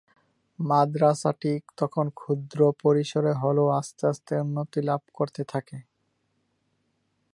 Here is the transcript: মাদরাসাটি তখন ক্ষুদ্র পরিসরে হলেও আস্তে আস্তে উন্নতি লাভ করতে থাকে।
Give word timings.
মাদরাসাটি 0.59 1.51
তখন 1.77 2.05
ক্ষুদ্র 2.15 2.59
পরিসরে 2.83 3.31
হলেও 3.33 3.67
আস্তে 3.79 4.03
আস্তে 4.07 4.33
উন্নতি 4.41 4.79
লাভ 4.81 5.01
করতে 5.13 5.41
থাকে। 5.43 5.77